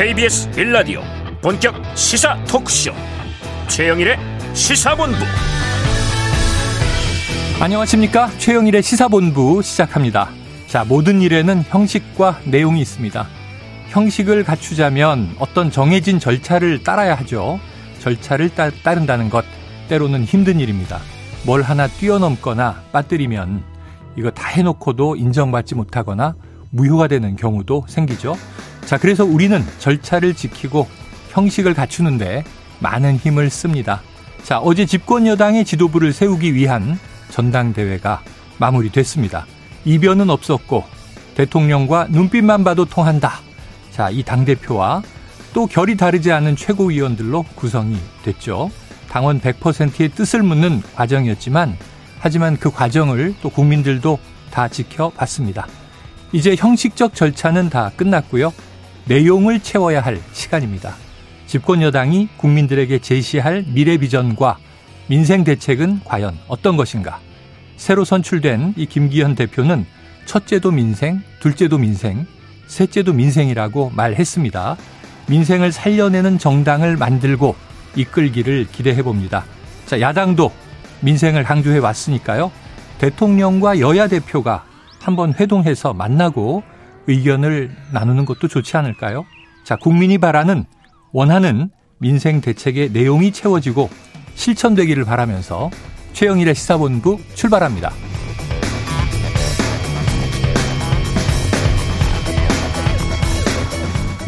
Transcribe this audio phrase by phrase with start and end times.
[0.00, 1.02] KBS 빌라디오
[1.42, 2.90] 본격 시사 토크쇼.
[3.68, 4.16] 최영일의
[4.54, 5.18] 시사본부.
[7.60, 8.30] 안녕하십니까?
[8.38, 10.30] 최영일의 시사본부 시작합니다.
[10.68, 13.26] 자 모든 일에는 형식과 내용이 있습니다.
[13.90, 17.60] 형식을 갖추자면 어떤 정해진 절차를 따라야 하죠.
[17.98, 19.44] 절차를 따, 따른다는 것
[19.90, 20.98] 때로는 힘든 일입니다.
[21.44, 23.62] 뭘 하나 뛰어넘거나 빠뜨리면
[24.16, 26.36] 이거 다 해놓고도 인정받지 못하거나
[26.70, 28.34] 무효가 되는 경우도 생기죠.
[28.90, 30.88] 자, 그래서 우리는 절차를 지키고
[31.28, 32.42] 형식을 갖추는데
[32.80, 34.02] 많은 힘을 씁니다.
[34.42, 36.98] 자, 어제 집권 여당의 지도부를 세우기 위한
[37.30, 38.20] 전당대회가
[38.58, 39.46] 마무리됐습니다.
[39.84, 40.82] 이변은 없었고
[41.36, 43.34] 대통령과 눈빛만 봐도 통한다.
[43.92, 45.02] 자, 이 당대표와
[45.54, 48.72] 또 결이 다르지 않은 최고위원들로 구성이 됐죠.
[49.08, 51.76] 당원 100%의 뜻을 묻는 과정이었지만
[52.18, 54.18] 하지만 그 과정을 또 국민들도
[54.50, 55.68] 다 지켜봤습니다.
[56.32, 58.52] 이제 형식적 절차는 다 끝났고요.
[59.10, 60.94] 내용을 채워야 할 시간입니다.
[61.48, 64.58] 집권 여당이 국민들에게 제시할 미래 비전과
[65.08, 67.18] 민생 대책은 과연 어떤 것인가?
[67.76, 69.84] 새로 선출된 이 김기현 대표는
[70.26, 72.24] 첫째도 민생, 둘째도 민생,
[72.68, 74.76] 셋째도 민생이라고 말했습니다.
[75.26, 77.56] 민생을 살려내는 정당을 만들고
[77.96, 79.44] 이끌기를 기대해 봅니다.
[79.86, 80.52] 자, 야당도
[81.00, 82.52] 민생을 강조해 왔으니까요.
[82.98, 84.64] 대통령과 여야 대표가
[85.00, 86.62] 한번 회동해서 만나고
[87.10, 89.26] 의견을 나누는 것도 좋지 않을까요?
[89.64, 90.64] 자, 국민이 바라는
[91.12, 93.90] 원하는 민생 대책의 내용이 채워지고
[94.34, 95.70] 실천되기를 바라면서
[96.12, 97.92] 최영일의 시사본부 출발합니다.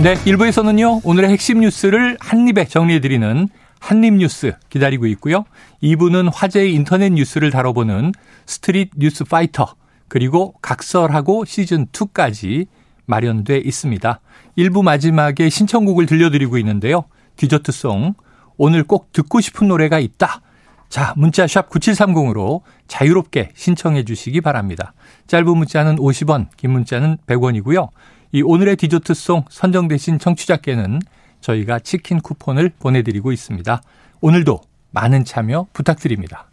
[0.03, 5.45] 네, 1부에서는요, 오늘의 핵심 뉴스를 한입에 정리해드리는 한입뉴스 기다리고 있고요.
[5.83, 8.13] 2부는 화제의 인터넷 뉴스를 다뤄보는
[8.47, 9.77] 스트릿 뉴스 파이터,
[10.13, 12.67] 그리고 각설하고 시즌 2까지
[13.07, 14.21] 마련돼 있습니다.
[14.59, 17.05] 1부 마지막에 신청곡을 들려드리고 있는데요.
[17.37, 18.13] 디저트송.
[18.59, 20.43] 오늘 꼭 듣고 싶은 노래가 있다.
[20.91, 24.93] 자, 문자 샵 9730으로 자유롭게 신청해 주시기 바랍니다.
[25.29, 27.89] 짧은 문자는 50원, 긴 문자는 100원이고요.
[28.33, 31.01] 이 오늘의 디저트송 선정되신 청취자께는
[31.41, 33.81] 저희가 치킨 쿠폰을 보내드리고 있습니다.
[34.21, 36.52] 오늘도 많은 참여 부탁드립니다.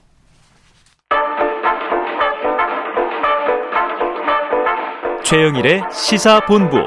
[5.29, 6.77] 최영일의 시사본부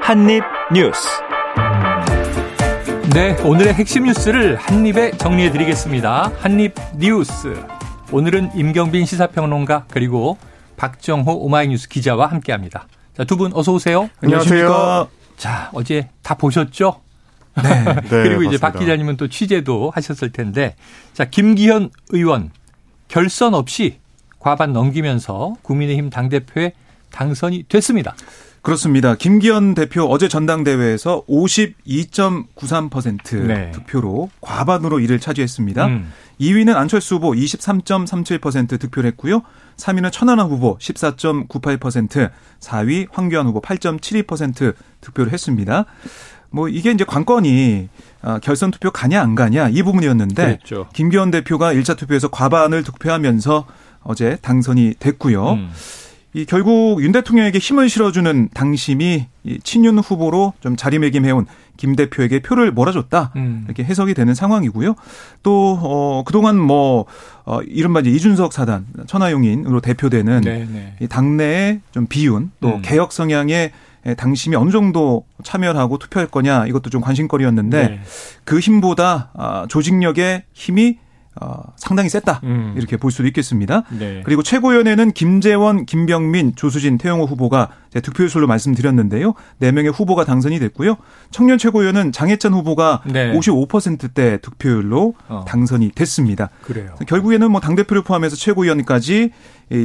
[0.00, 1.08] 한입뉴스.
[3.12, 6.30] 네, 오늘의 핵심 뉴스를 한입에 정리해 드리겠습니다.
[6.38, 7.60] 한입 뉴스.
[8.12, 10.38] 오늘은 임경빈 시사평론가 그리고
[10.76, 12.86] 박정호 오마이뉴스 기자와 함께합니다.
[13.16, 14.08] 자, 두 분 어서 오세요.
[14.22, 15.08] 안녕하세요.
[15.36, 17.00] 자, 어제 다 보셨죠?
[17.60, 17.82] 네.
[18.08, 20.76] 네 그리고 이제 박 기자님은 또 취재도 하셨을 텐데,
[21.12, 22.52] 자, 김기현 의원
[23.08, 23.98] 결선 없이
[24.38, 26.74] 과반 넘기면서 국민의힘 당 대표에
[27.10, 28.14] 당선이 됐습니다.
[28.62, 29.14] 그렇습니다.
[29.14, 33.70] 김기현 대표 어제 전당대회에서 52.93% 네.
[33.72, 35.86] 득표로 과반으로 1을 차지했습니다.
[35.86, 36.12] 음.
[36.40, 39.42] 2위는 안철수 후보 23.37% 득표를 했고요.
[39.76, 45.86] 3위는 천하람 후보 14.98%, 4위 황교안 후보 8.72% 득표를 했습니다.
[46.50, 47.88] 뭐 이게 이제 관건이
[48.22, 50.88] 아, 결선 투표 가냐 안 가냐 이 부분이었는데 그랬죠.
[50.92, 53.66] 김기현 대표가 1차 투표에서 과반을 득표하면서
[54.02, 55.52] 어제 당선이 됐고요.
[55.52, 55.70] 음.
[56.32, 61.46] 이 결국 윤 대통령에게 힘을 실어주는 당심이 이 친윤 후보로 좀 자리매김해온
[61.76, 63.64] 김 대표에게 표를 몰아줬다 음.
[63.66, 64.94] 이렇게 해석이 되는 상황이고요.
[65.42, 67.06] 또 어, 그동안 뭐
[67.44, 70.66] 어, 이른바 이제 이준석 사단 천하용인으로 대표되는 네네.
[70.70, 70.96] 네.
[71.00, 72.82] 이 당내의 좀 비윤 또 음.
[72.82, 73.72] 개혁 성향의
[74.16, 78.00] 당심이 어느 정도 참여하고 투표할 거냐 이것도 좀 관심거리였는데 네.
[78.44, 80.98] 그 힘보다 아, 조직력의 힘이
[81.40, 82.74] 어, 상당히 셌다 음.
[82.76, 83.84] 이렇게 볼 수도 있겠습니다.
[83.98, 84.22] 네.
[84.24, 89.32] 그리고 최고위원회는 김재원, 김병민, 조수진, 태영호 후보가 득표율로 말씀드렸는데요.
[89.60, 90.96] 4명의 후보가 당선이 됐고요.
[91.30, 93.32] 청년 최고위원은 장혜찬 후보가 네.
[93.32, 95.44] 55%대 득표율로 어.
[95.48, 96.50] 당선이 됐습니다.
[96.62, 96.94] 그래요.
[97.06, 99.30] 결국에는 뭐 당대표를 포함해서 최고위원까지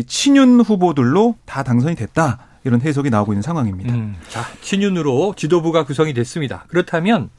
[0.07, 2.39] 친윤 후보들로 다 당선이 됐다.
[2.65, 3.93] 이런 해석이 나오고 있는 상황입니다.
[3.93, 4.15] 음.
[4.27, 6.65] 자, 친윤으로 지도부가 구성이 됐습니다.
[6.67, 7.29] 그렇다면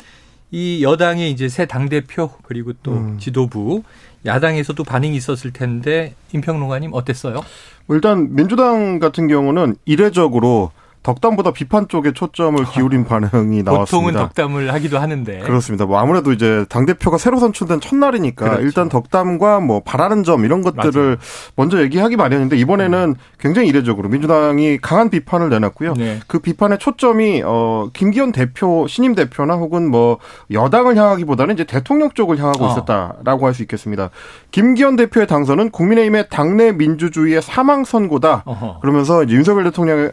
[0.50, 3.18] 이 여당의 이제 새 당대표 그리고 또 음.
[3.18, 3.82] 지도부
[4.24, 7.40] 야당에서도 반응이 있었을 텐데 임평론가님 어땠어요?
[7.88, 10.72] 일단 민주당 같은 경우는 이례적으로
[11.06, 13.74] 덕담보다 비판 쪽에 초점을 기울인 반응이 나왔습니다.
[13.74, 15.38] 보통은 덕담을 하기도 하는데.
[15.40, 15.86] 그렇습니다.
[15.86, 18.62] 뭐 아무래도 이제 당 대표가 새로 선출된 첫날이니까 그렇죠.
[18.62, 21.16] 일단 덕담과 뭐 바라는 점 이런 것들을 맞아요.
[21.56, 23.14] 먼저 얘기하기 마련인데 이번에는 음.
[23.38, 25.94] 굉장히 이례적으로 민주당이 강한 비판을 내놨고요.
[25.94, 26.20] 네.
[26.26, 30.18] 그 비판의 초점이 어 김기현 대표 신임 대표나 혹은 뭐
[30.50, 32.72] 여당을 향하기보다는 이제 대통령 쪽을 향하고 어.
[32.72, 34.10] 있었다라고 할 수 있겠습니다.
[34.50, 38.42] 김기현 대표의 당선은 국민의힘의 당내 민주주의의 사망 선고다.
[38.44, 38.80] 어허.
[38.80, 40.12] 그러면서 이제 윤석열 대통령을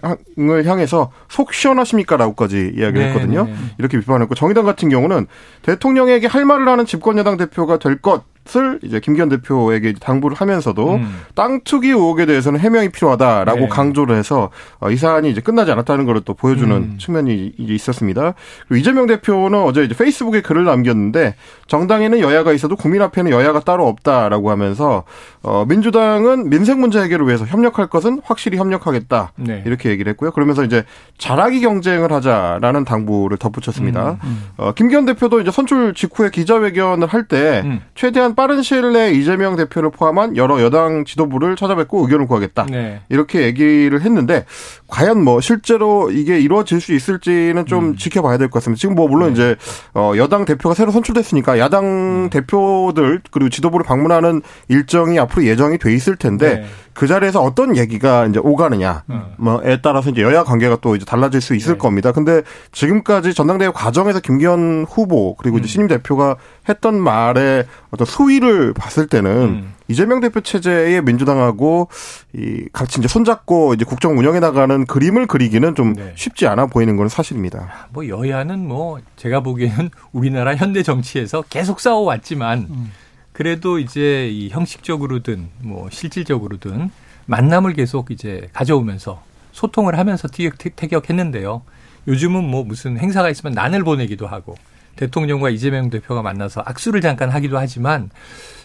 [0.66, 3.46] 향해 통해서 속 시원하십니까라고까지 이야기를 네, 했거든요.
[3.46, 3.58] 네, 네.
[3.78, 5.28] 이렇게 비판했고 정의당 같은 경우는
[5.64, 10.95] 대통령에게 할 말을 하는 집권 여당 대표가 될 것 것을 이제 김기현 대표에게 당부를 하면서도
[10.95, 11.22] 음.
[11.36, 13.68] 땅 투기 의혹에 대해서는 해명이 필요하다라고 네.
[13.68, 14.50] 강조를 해서
[14.80, 16.98] 어, 이 사안이 이제 끝나지 않았다는 것을 또 보여주는 음.
[17.00, 18.34] 측면이 이제 있었습니다.
[18.68, 21.36] 그리고 이재명 대표는 어제 이제 페이스북에 글을 남겼는데
[21.68, 25.04] 정당에는 여야가 있어도 국민 앞에는 여야가 따로 없다라고 하면서
[25.42, 29.63] 어 민주당은 민생 문제 해결을 위해서 협력할 것은 확실히 협력하겠다 네.
[29.66, 30.31] 이렇게 얘기를 했고요.
[30.31, 30.84] 그러면서 이제
[31.18, 34.12] 잘하기 경쟁을 하자라는 당부를 덧붙였습니다.
[34.12, 34.44] 음, 음.
[34.57, 37.81] 어 김기현 대표도 이제 선출 직후에 기자회견을 할때 음.
[37.96, 42.68] 최대한 빠른 시일 내에 이재명 대표를 포함한 여러 여당 지도부를 찾아뵙고 의견을 구하겠다.
[42.70, 43.02] 네.
[43.10, 44.46] 이렇게 얘기를 했는데
[44.94, 47.95] 과연 뭐 실제로 이게 이루어질 수 있을지는 좀 음.
[47.95, 48.80] 지켜봐야 될 것 같습니다.
[48.80, 49.34] 지금 뭐 물론 네.
[49.34, 49.56] 이제
[49.95, 51.84] 어 여당 대표가 새로 선출됐으니까 야당
[52.25, 52.30] 음.
[52.30, 56.66] 대표들 그리고 지도부를 방문하는 일정이 앞으로 예정이 돼 있을 텐데 네.
[56.94, 59.24] 그 자리에서 어떤 얘기가 이제 오가느냐, 음.
[59.38, 61.78] 뭐에 따라서 이제 여야 관계가 또 이제 달라질 수 있을 네.
[61.80, 62.12] 겁니다.
[62.12, 65.68] 근데 지금까지 전당대회 과정에서 김기현 후보 그리고 이제 음.
[65.68, 66.36] 신임 대표가
[66.69, 69.74] 했던 말의 어떤 수위를 봤을 때는 음.
[69.88, 71.90] 이재명 대표 체제의 민주당하고
[72.34, 76.14] 이 같이 이제 손잡고 이제 국정 운영해 나가는 그림을 그리기는 좀 네.
[76.16, 77.90] 쉽지 않아 보이는 건 사실입니다.
[77.92, 82.68] 뭐 여야는 뭐 제가 보기에는 우리나라 현대 정치에서 계속 싸워왔지만.
[82.70, 82.92] 음.
[83.34, 86.92] 그래도 이제 이 형식적으로든 뭐 실질적으로든
[87.26, 91.64] 만남을 계속 이제 가져오면서 소통을 하면서 태격 했는데요.
[92.08, 94.56] 요즘은 뭐 무슨 행사가 있으면 난을 보내기도 하고
[94.96, 98.12] 대통령과 이재명 대표가 만나서 악수를 잠깐 하기도 하지만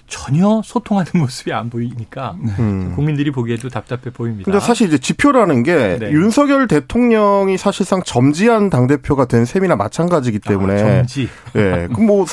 [0.08, 2.92] 전혀 소통하는 모습이 안 보이니까 음.
[2.94, 4.50] 국민들이 보기에도 답답해 보입니다.
[4.50, 6.10] 근데 사실 이제 지표라는 게 네.
[6.10, 11.28] 윤석열 대통령이 사실상 점지한 당 대표가 된 셈이나 마찬가지이기 때문에 아, 점지.
[11.56, 11.88] 예.
[11.94, 12.24] 그뭐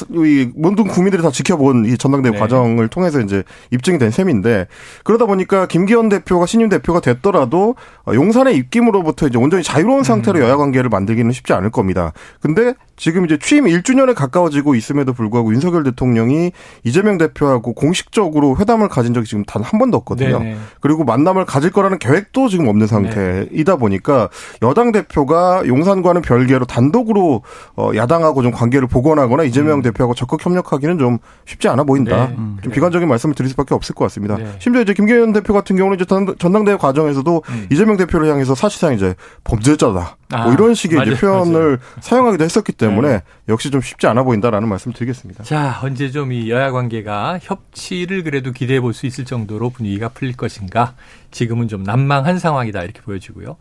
[0.55, 2.39] 모든 국민들이 다 지켜본 이 전당대회 네.
[2.39, 4.67] 과정을 통해서 이제 입증이 된 셈인데
[5.03, 7.75] 그러다 보니까 김기현 대표가 신임 대표가 됐더라도
[8.07, 10.43] 용산의 입김으로부터 이제 온전히 자유로운 상태로 음.
[10.43, 12.13] 여야 관계를 만들기는 쉽지 않을 겁니다.
[12.39, 16.51] 근데 지금 이제 취임 1주년에 가까워지고 있음에도 불구하고 윤석열 대통령이
[16.83, 20.37] 이재명 대표하고 공식적으로 회담을 가진 적이 지금 단 한 번도 없거든요.
[20.39, 20.57] 네네.
[20.79, 23.79] 그리고 만남을 가질 거라는 계획도 지금 없는 상태이다 네.
[23.79, 24.29] 보니까
[24.61, 27.41] 여당 대표가 용산과는 별개로 단독으로
[27.75, 29.81] 어 야당하고 좀 관계를 복원하거나 이재명 음.
[29.81, 32.27] 대표하고 적극 협력하기는 좀 쉽지 않아 보인다.
[32.27, 32.35] 네.
[32.37, 32.57] 음.
[32.61, 34.37] 좀 비관적인 말씀을 드릴 수밖에 없을 것 같습니다.
[34.37, 34.45] 네.
[34.59, 36.05] 심지어 이제 김기현 대표 같은 경우는 이제
[36.37, 37.67] 전당대회 과정에서도 음.
[37.71, 40.17] 이재명 대표를 향해서 사실상 이제 범죄자다.
[40.31, 41.77] 아, 뭐 이런 식의 맞아요, 이제 표현을 맞아요.
[42.01, 43.21] 사용하기도 했었기 때문에 네.
[43.47, 45.43] 역시 좀 쉽지 않아 보인다라는 말씀 드리겠습니다.
[45.43, 50.09] 자, 언제 좀 이 여야 관계가 협 치를 그래도 기대해 볼 수 있을 정도로 분위기가
[50.09, 50.95] 풀릴 것인가?
[51.31, 53.57] 지금은 좀 난망한 상황이다 이렇게 보여지고요.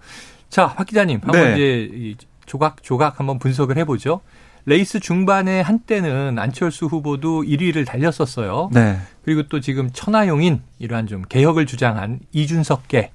[0.48, 1.82] 자, 박 기자님, 한번 네.
[1.82, 4.20] 이제 조각 조각 한번 분석을 해보죠.
[4.66, 8.70] 레이스 중반에 한때는 안철수 후보도 1위를 달렸었어요.
[8.72, 8.98] 네.
[9.24, 13.10] 그리고 또 지금 천하용인 이러한 좀 개혁을 주장한 이준석계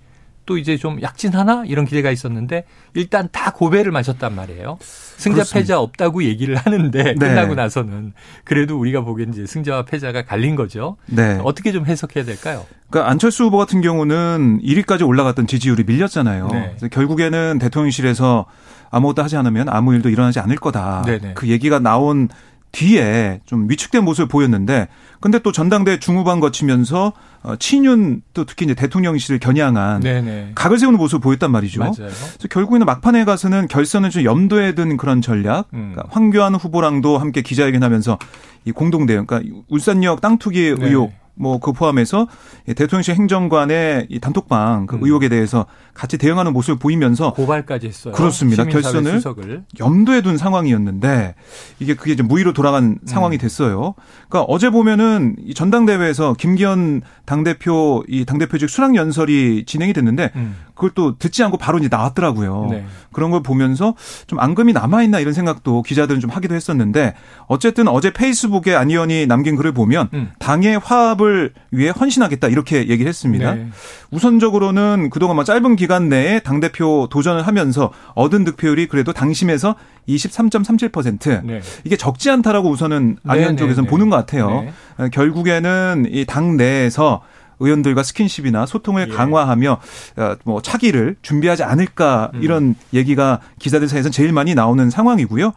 [0.45, 4.77] 또 이제 좀 약진하나 이런 기대가 있었는데 일단 다 고배를 마셨단 말이에요.
[5.19, 5.59] 승자 그렇습니다.
[5.59, 7.13] 패자 없다고 얘기를 하는데 네.
[7.13, 8.13] 끝나고 나서는
[8.45, 10.95] 그래도 우리가 보기엔 이제 승자와 패자가 갈린 거죠.
[11.07, 11.39] 네.
[11.43, 12.65] 어떻게 좀 해석해야 될까요?
[12.89, 16.47] 그러니까 안철수 후보 같은 경우는 1위까지 올라갔던 지지율이 밀렸잖아요.
[16.51, 16.75] 네.
[16.89, 18.45] 결국에는 대통령실에서
[18.91, 21.03] 아무것도 하지 않으면 아무 일도 일어나지 않을 거다.
[21.05, 21.33] 네네.
[21.35, 22.29] 그 얘기가 나온
[22.71, 24.87] 뒤에 좀 위축된 모습을 보였는데
[25.19, 30.51] 근데 또 전당대 중후반 거치면서 어, 친윤 또 특히 이제 대통령실을 겨냥한 네네.
[30.55, 31.79] 각을 세우는 모습을 보였단 말이죠.
[31.79, 31.93] 맞아요.
[31.95, 35.67] 그래서 결국에는 막판에 가서는 결선을 좀 염두에 둔 그런 전략.
[35.73, 35.93] 음.
[35.93, 38.19] 그러니까 황교안 후보랑도 함께 기자회견하면서
[38.65, 42.27] 이 공동 대응, 그러니까 울산역 땅 투기 의혹 뭐 그 포함해서
[42.65, 45.03] 대통령실 행정관의 이 단톡방 그 음.
[45.03, 48.13] 의혹에 대해서 같이 대응하는 모습을 보이면서 고발까지 했어요.
[48.13, 48.65] 그렇습니다.
[48.65, 49.63] 결선을 수석을.
[49.79, 51.35] 염두에 둔 상황이었는데
[51.79, 53.39] 이게 그게 이제 무의로 돌아간 상황이 음.
[53.39, 53.95] 됐어요.
[54.27, 60.55] 그러니까 어제 보면은 이 전당대회에서 김기현 당대표 이 당대표직 수락 연설이 진행이 됐는데 음.
[60.73, 62.67] 그걸 또 듣지 않고 바로 이제 나왔더라고요.
[62.71, 62.85] 네.
[63.11, 63.95] 그런 걸 보면서
[64.27, 67.15] 좀 앙금이 남아 있나 이런 생각도 기자들은 좀 하기도 했었는데
[67.47, 70.31] 어쨌든 어제 페이스북에 안 의원이 남긴 글을 보면 음.
[70.39, 73.53] 당의 화합을 통합을 위해 헌신하겠다 이렇게 얘기를 했습니다.
[73.55, 73.67] 네.
[74.11, 79.75] 우선적으로는 그동안 뭐 짧은 기간 내에 당 대표 도전을 하면서 얻은 득표율이 그래도 당심에서
[80.07, 81.61] 23.37% 네.
[81.83, 84.65] 이게 적지 않다라고 우선은 안현 네, 쪽에서는 네, 보는 것 같아요.
[84.97, 85.09] 네.
[85.09, 87.21] 결국에는 이 당 내에서
[87.61, 89.13] 의원들과 스킨십이나 소통을 예.
[89.13, 89.79] 강화하며
[90.17, 92.43] 어, 뭐 차기를 준비하지 않을까 음.
[92.43, 95.51] 이런 얘기가 기자들 사이에서 제일 많이 나오는 상황이고요.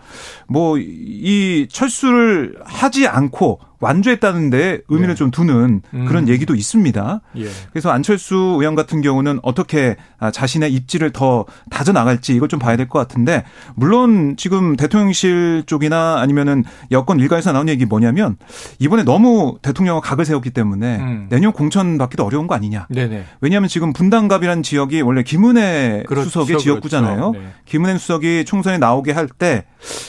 [0.49, 5.19] 뭐 이 철수를 하지 않고 완주했다는데 의미를 네.
[5.19, 6.05] 좀 두는 음.
[6.07, 7.21] 그런 얘기도 있습니다.
[7.39, 7.47] 예.
[7.73, 12.77] 그래서 안철수 의원 같은 경우는 어떻게 아, 자신의 입지를 더 다져 나갈지 이걸 좀 봐야
[12.77, 18.37] 될 것 같은데 물론 지금 대통령실 쪽이나 아니면은 여권 일가에서 나온 얘기 뭐냐면
[18.79, 21.27] 이번에 너무 대통령과 각을 세웠기 때문에 음.
[21.31, 22.87] 내년 공천 받기도 어려운 거 아니냐.
[22.91, 23.25] 네네.
[23.41, 27.33] 왜냐하면 지금 분당갑이라는 지역이 원래 김은혜 그렇죠, 수석의 지역구잖아요.
[27.33, 27.47] 그렇죠.
[27.47, 27.53] 네.
[27.67, 29.65] 김은혜 수석이 총선에 나오게 할 때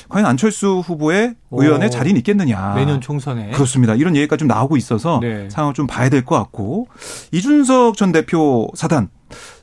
[0.09, 2.73] 과연 안철수 후보의 의원의 자리는 있겠느냐.
[2.75, 3.51] 내년 총선에.
[3.51, 3.95] 그 렇습니다.
[3.95, 5.49] 이런 얘기가 좀 나오고 있어서 네.
[5.49, 6.87] 상황을 좀 봐야 될 것 같고
[7.31, 9.09] 이준석 전 대표 사단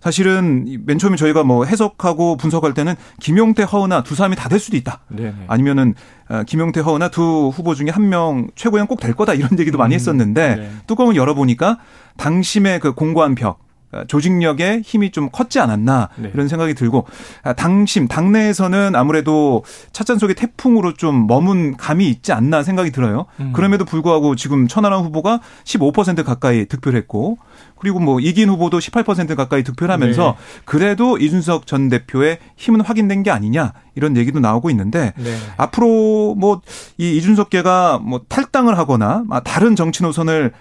[0.00, 4.76] 사실은 맨 처음에 저희가 뭐 해석하고 분석할 때는 김용태 허은하 두 사람이 다 될 수도
[4.76, 5.00] 있다.
[5.08, 5.44] 네네.
[5.46, 5.94] 아니면은
[6.28, 9.94] 어, 김용태 허은하 두 후보 중에 한 명 최고위원 꼭 될 거다 이런 얘기도 많이
[9.94, 10.70] 음, 했었는데 네.
[10.88, 11.78] 뚜껑을 열어보니까
[12.16, 13.69] 당심의 그 공고한 벽 어,
[14.06, 16.30] 조직력의 힘이 좀 컸지 않았나 네.
[16.32, 17.06] 이런 생각이 들고
[17.42, 23.26] 아, 당심 당내에서는 아무래도 찻잔 속의 태풍으로 좀 머문 감이 있지 않나 생각이 들어요.
[23.40, 23.52] 음.
[23.52, 27.38] 그럼에도 불구하고 지금 천하람 후보가 15% 가까이 득표했고
[27.78, 30.62] 그리고 뭐 이긴 후보도 18% 가까이 득표를 하면서 네.
[30.64, 35.36] 그래도 이준석 전 대표의 힘은 확인된 게 아니냐 이런 얘기도 나오고 있는데 네.
[35.56, 36.60] 앞으로 뭐
[36.98, 40.52] 이 이준석계가 뭐 탈당을 하거나 다른 정치 노선을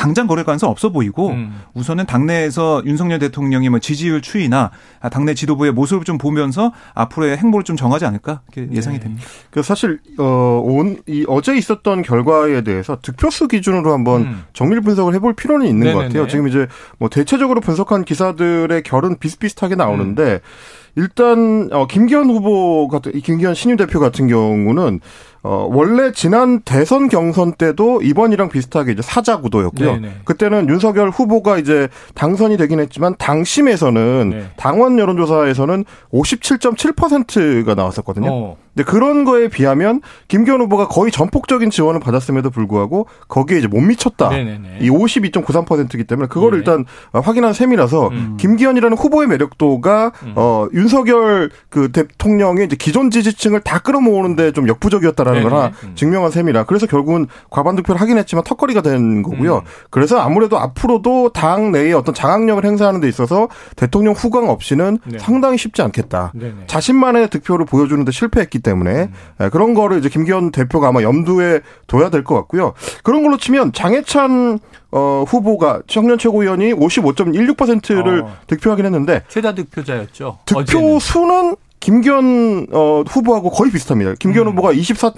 [0.00, 1.60] 당장 거릴 가능성 없어 보이고 음.
[1.74, 4.70] 우선은 당내에서 윤석열 대통령의 뭐 지지율 추이나
[5.12, 9.02] 당내 지도부의 모습을 좀 보면서 앞으로의 행보를 좀 정하지 않을까 이렇게 예상이 네.
[9.02, 9.26] 됩니다.
[9.50, 14.44] 그 사실 어온이 어제 있었던 결과에 대해서 득표수 기준으로 한번 음.
[14.54, 15.94] 정밀 분석을 해볼 필요는 있는 네네네.
[15.94, 16.26] 것 같아요.
[16.28, 16.66] 지금 이제
[16.96, 20.22] 뭐 대체적으로 분석한 기사들의 결은 비슷비슷하게 나오는데.
[20.32, 20.79] 음.
[20.96, 25.00] 일단 어 김기현 후보 같은 김기현 신임 대표 같은 경우는
[25.42, 29.92] 어, 원래 지난 대선 경선 때도 이번이랑 비슷하게 이제 사자 구도였고요.
[29.94, 30.12] 네네.
[30.24, 34.44] 그때는 윤석열 후보가 이제 당선이 되긴 했지만 당심에서는 네.
[34.56, 38.30] 당원 여론조사에서는 57.7%가 나왔었거든요.
[38.30, 38.56] 어.
[38.74, 44.28] 근데 그런 거에 비하면 김기현 후보가 거의 전폭적인 지원을 받았음에도 불구하고 거기에 이제 못 미쳤다.
[44.30, 44.78] 네네네.
[44.80, 46.56] 이 52.93%이기 때문에 그거를 네.
[46.58, 48.36] 일단 확인한 셈이라서 음.
[48.38, 50.32] 김기현이라는 후보의 매력도가 음.
[50.36, 55.50] 어 윤석열 그 대통령의 이제 기존 지지층을 다 끌어모으는데 좀 역부족이었다라는 네네.
[55.50, 55.92] 거나 음.
[55.96, 59.56] 증명한 셈이라 그래서 결국은 과반 득표를 하긴 했지만 턱걸이가 된 거고요.
[59.56, 59.62] 음.
[59.90, 65.18] 그래서 아무래도 앞으로도 당 내에 어떤 장악력을 행사하는 데 있어서 대통령 후광 없이는 네.
[65.18, 66.32] 상당히 쉽지 않겠다.
[66.34, 66.66] 네네.
[66.68, 69.50] 자신만의 득표를 보여주는데 실패했기 때문에 음.
[69.50, 72.74] 그런 거를 이제 김기현 대표가 아마 염두에 둬야 될 것 같고요.
[73.02, 74.58] 그런 걸로 치면 장해찬
[74.92, 78.36] 어, 후보가 청년 최고위원이 55.16%를 어.
[78.46, 80.38] 득표하긴 했는데 최다 득표자였죠.
[80.46, 80.98] 득표 어제는.
[80.98, 84.14] 수는 김기현 어, 후보하고 거의 비슷합니다.
[84.18, 84.52] 김기현 음.
[84.52, 85.12] 후보가 24.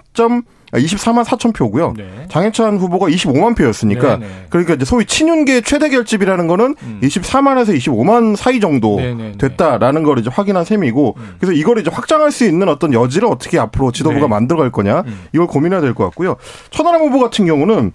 [0.72, 1.92] 24만 4천 표고요.
[1.98, 2.08] 네.
[2.30, 4.26] 장해찬 후보가 25만 표였으니까 네네.
[4.26, 4.46] 네.
[4.48, 6.98] 그러니까 이제 소위 친윤계 최대 결집이라는 거는 음.
[7.02, 9.14] 24만에서 25만 사이 정도 네네.
[9.14, 9.32] 네, 네.
[9.36, 11.34] 됐다라는 걸 이제 확인한 셈이고 음.
[11.38, 14.28] 그래서 이걸 이제 확장할 수 있는 어떤 여지를 어떻게 앞으로 지도부가 네.
[14.28, 15.24] 만들어갈 거냐 음.
[15.34, 16.36] 이걸 고민해야 될 것 같고요.
[16.70, 17.92] 천하람 후보 같은 경우는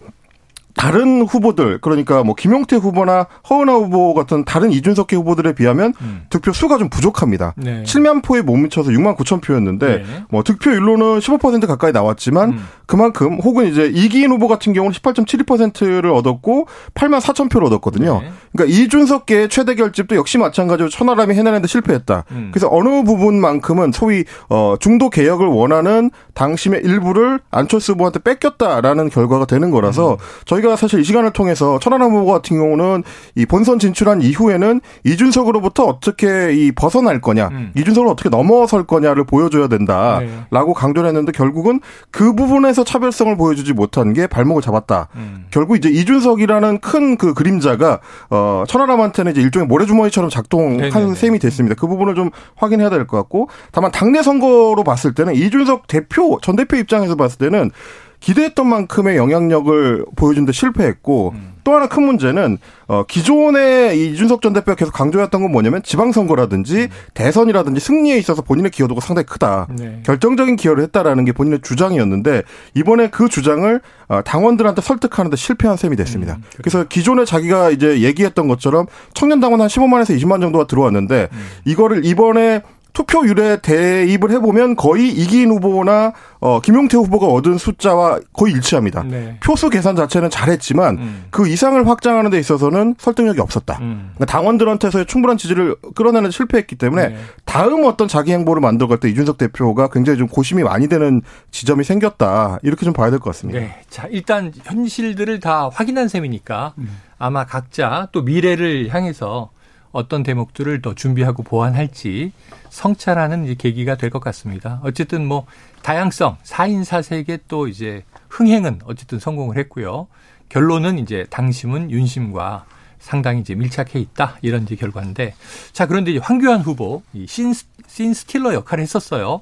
[0.78, 6.26] 다른 후보들 그러니까 뭐 김용태 후보나 허은하 후보 같은 다른 이준석계 후보들에 비하면 음.
[6.30, 7.54] 득표 수가 좀 부족합니다.
[7.58, 7.84] 네.
[7.84, 10.06] 7만 표에 못 미쳐서 6만 9천 표였는데 네.
[10.30, 12.68] 뭐 득표율로는 15% 가까이 나왔지만 음.
[12.86, 18.22] 그만큼 혹은 이제 이기인 후보 같은 경우는 18.72%를 얻었고 8만 4천 표를 얻었거든요.
[18.22, 18.32] 네.
[18.54, 22.26] 그러니까 이준석계의 최대 결집도 역시 마찬가지로 천하람이 해내는데 실패했다.
[22.32, 22.50] 음.
[22.52, 29.72] 그래서 어느 부분만큼은 소위 어 중도 개혁을 원하는 당심의 일부를 안철수 후보한테 뺏겼다라는 결과가 되는
[29.72, 30.18] 거라서 음.
[30.46, 33.04] 저희가 저희가 사실 이 시간을 통해서 천안함 후보 같은 경우는
[33.36, 37.72] 이 본선 진출한 이후에는 이준석으로부터 어떻게 이 벗어날 거냐, 음.
[37.76, 40.74] 이준석을 어떻게 넘어설 거냐를 보여줘야 된다라고 네.
[40.76, 41.80] 강조를 했는데 결국은
[42.12, 45.08] 그 부분에서 차별성을 보여주지 못한 게 발목을 잡았다.
[45.16, 45.46] 음.
[45.52, 51.16] 결국 이제 이준석이라는 큰 그 그림자가 어 천안함한테는 이제 일종의 모래주머니처럼 작동한 네네네.
[51.16, 51.76] 셈이 됐습니다.
[51.80, 56.58] 그 부분을 좀 확인해야 될 것 같고 다만 당내 선거로 봤을 때는 이준석 대표 전
[56.58, 57.72] 대표 입장에서 봤을 때는
[58.20, 61.54] 기대했던 만큼의 영향력을 보여준데 실패했고 음.
[61.64, 62.58] 또 하나 큰 문제는
[62.88, 66.88] 어 기존에 이준석 전 대표가 계속 강조했던 건 뭐냐면 지방선거라든지 음.
[67.14, 69.68] 대선이라든지 승리에 있어서 본인의 기여도가 상당히 크다.
[69.78, 70.02] 네.
[70.06, 72.44] 결정적인 기여를 했다라는 게 본인의 주장이었는데
[72.74, 76.36] 이번에 그 주장을 어, 당원들한테 설득하는데 실패한 셈이 됐습니다.
[76.36, 81.48] 음, 그래서 기존에 자기가 이제 얘기했던 것처럼 청년 당원 한 15만에서 20만 정도가 들어왔는데 음.
[81.66, 82.62] 이거를 이번에
[82.98, 89.04] 투표율에 대입을 해보면 거의 이기인 후보나 어, 김용태 후보가 얻은 숫자와 거의 일치합니다.
[89.04, 89.38] 네.
[89.44, 91.26] 표수 계산 자체는 잘했지만 음.
[91.30, 93.78] 그 이상을 확장하는 데 있어서는 설득력이 없었다.
[93.82, 94.14] 음.
[94.16, 97.18] 그러니까 당원들한테서의 충분한 지지를 끌어내는 실패했기 때문에 네.
[97.46, 102.58] 다음 어떤 자기 행보를 만들어갈 때 이준석 대표가 굉장히 좀 고심이 많이 되는 지점이 생겼다.
[102.64, 103.60] 이렇게 좀 봐야 될 것 같습니다.
[103.60, 103.76] 네.
[103.92, 106.98] 자, 일단 현실들을 다 확인한 셈이니까 음.
[107.20, 109.52] 아마 각자 또 미래를 향해서
[109.92, 112.32] 어떤 대목들을 더 준비하고 보완할지
[112.70, 114.80] 성찰하는 계기가 될 것 같습니다.
[114.84, 115.46] 어쨌든 뭐
[115.82, 120.08] 다양성, 4인 4색의 또 이제 흥행은 어쨌든 성공을 했고요.
[120.50, 122.66] 결론은 이제 당심은 윤심과
[123.00, 125.34] 상당히 이제 밀착해 있다 이런 이제 결과인데
[125.72, 127.54] 자 그런데 이제 황교안 후보 이신
[127.88, 129.42] 신 스틸러 역할을 했었어요.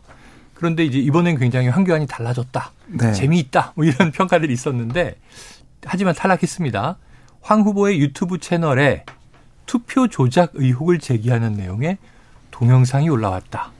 [0.55, 2.71] 그런데 이제 이번엔 굉장히 황교안이 달라졌다.
[2.87, 3.13] 네.
[3.13, 3.73] 재미있다.
[3.75, 5.15] 뭐 이런 평가들이 있었는데
[5.85, 6.97] 하지만 탈락했습니다.
[7.41, 9.05] 황 후보의 유튜브 채널에
[9.65, 11.97] 투표 조작 의혹을 제기하는 내용의
[12.51, 13.71] 동영상이 올라왔다.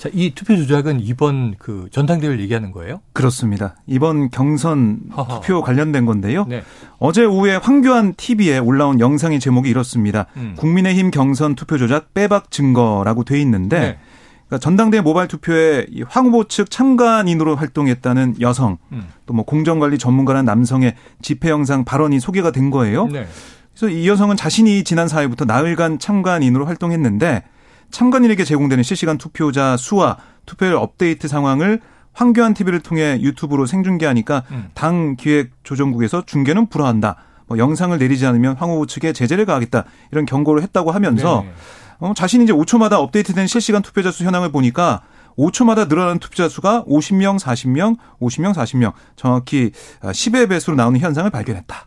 [0.00, 3.02] 자, 이 투표 조작은 이번 그 전당대회를 얘기하는 거예요?
[3.12, 3.74] 그렇습니다.
[3.86, 5.40] 이번 경선 허허.
[5.40, 6.46] 투표 관련된 건데요.
[6.48, 6.62] 네.
[6.98, 10.24] 어제 오후에 황교안 TV에 올라온 영상의 제목이 이렇습니다.
[10.38, 10.54] 음.
[10.56, 13.98] 국민의힘 경선 투표 조작 빼박 증거라고 돼 있는데 네.
[14.50, 19.06] 그러니까 전당대회 모바일 투표에 황 후보 측 참관인으로 활동했다는 여성, 음.
[19.26, 23.06] 또뭐 공정관리 전문가라는 남성의 집회 영상 발언이 소개가 된 거예요.
[23.06, 23.28] 네.
[23.74, 27.44] 그래서 이 여성은 자신이 지난 4일부터 나흘간 참관인으로 활동했는데
[27.90, 31.80] 참관인에게 제공되는 실시간 투표자 수와 투표율 업데이트 상황을
[32.12, 34.70] 황교안 TV를 통해 유튜브로 생중계하니까 음.
[34.74, 37.16] 당 기획조정국에서 중계는 불허한다.
[37.46, 39.84] 뭐 영상을 내리지 않으면 황 후보 측에 제재를 가하겠다.
[40.12, 41.52] 이런 경고를 했다고 하면서 네.
[41.98, 45.02] 어, 자신이 이제 5초마다 업데이트된 실시간 투표자 수 현황을 보니까
[45.36, 51.86] 5초마다 늘어나는 투표자 수가 50명, 40명, 50명, 40명 정확히 10의 배수로 나오는 현상을 발견했다.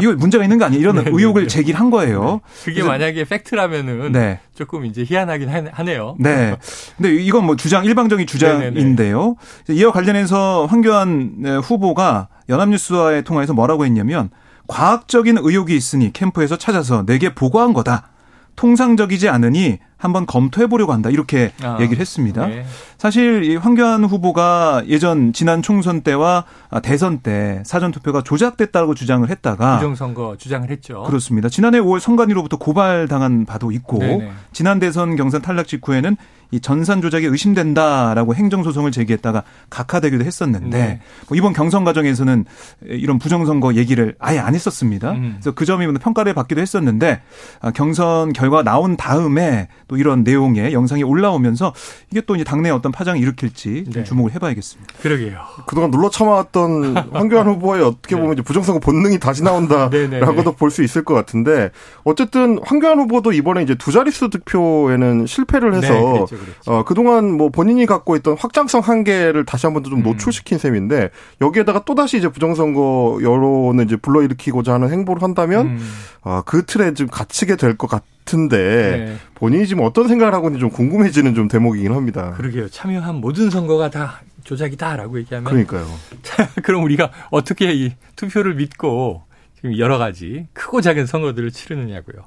[0.00, 0.80] 이거 문제가 있는 거 아니에요?
[0.80, 2.40] 이런 네, 네 의혹을 네, 제기를 한 거예요.
[2.44, 2.64] 네.
[2.64, 4.40] 그게 만약에 팩트라면은 네.
[4.54, 6.16] 조금 이제 희한하긴 하네요.
[6.18, 6.56] 네.
[6.96, 9.36] 근데 이건 뭐 주장 일방적인 주장인데요.
[9.70, 14.30] 이와 관련해서 황교안 후보가 연합뉴스와의 통화에서 뭐라고 했냐면
[14.66, 18.10] 과학적인 의혹이 있으니 캠프에서 찾아서 내게 보고한 거다.
[18.56, 22.46] 통상적이지 않으니 한번 검토해 보려고 한다 이렇게 아, 얘기를 했습니다.
[22.46, 22.64] 네.
[22.96, 26.44] 사실 이 황교안 후보가 예전 지난 총선 때와
[26.82, 31.02] 대선 때 사전 투표가 조작됐다고 주장을 했다가 부정선거 주장을 했죠.
[31.02, 31.48] 그렇습니다.
[31.48, 34.30] 지난해 5월 선관위로부터 고발당한 바도 있고 네네.
[34.52, 36.16] 지난 대선 경선 탈락 직후에는
[36.50, 41.00] 이 전산 조작이 의심된다라고 행정소송을 제기했다가 각하되기도 했었는데 네.
[41.28, 42.46] 뭐 이번 경선 과정에서는
[42.86, 45.12] 이런 부정선거 얘기를 아예 안 했었습니다.
[45.12, 45.36] 음.
[45.36, 47.20] 그래서 그 점이 평가를 받기도 했었는데
[47.60, 51.72] 아, 경선 결과 나온 다음에 또 이런 내용의 영상이 올라오면서
[52.12, 54.04] 이게 또 이제 당내 어떤 파장을 일으킬지 네.
[54.04, 54.94] 주목을 해봐야겠습니다.
[55.02, 55.38] 그러게요.
[55.66, 58.20] 그동안 눌러 참아왔던 황교안 후보의 어떻게 네.
[58.20, 58.42] 보면 네.
[58.42, 61.70] 부정선거 본능이 다시 나온다라고도 볼 수 있을 것 같은데
[62.04, 66.52] 어쨌든 황교안 후보도 이번에 이제 두 자릿수 득표에는 실패를 해서 네, 그렇죠, 그렇죠.
[66.66, 70.02] 어, 그동안 뭐 본인이 갖고 있던 확장성 한계를 다시 한번 좀 음.
[70.02, 71.08] 노출시킨 셈인데
[71.40, 75.90] 여기에다가 또 다시 이제 부정선거 여론을 이제 불러일으키고자 하는 행보를 한다면 음.
[76.22, 78.02] 어, 그 틀에 좀 갇히게 될 것 같.
[78.28, 79.16] 같은데 네.
[79.34, 82.34] 본인이 지금 어떤 생각을 하고 있는지 좀 궁금해지는 좀 대목이긴 합니다.
[82.36, 82.68] 그러게요.
[82.68, 85.86] 참여한 모든 선거가 다 조작이다라고 얘기하면 그러니까요.
[86.62, 89.22] 그럼 우리가 어떻게 이 투표를 믿고
[89.56, 92.26] 지금 여러 가지 크고 작은 선거들을 치르느냐고요.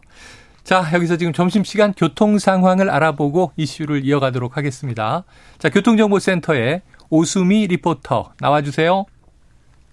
[0.63, 5.23] 자, 여기서 지금 점심시간 교통 상황을 알아보고 이슈를 이어가도록 하겠습니다.
[5.57, 9.05] 자, 교통정보센터에 오수미 리포터 나와주세요.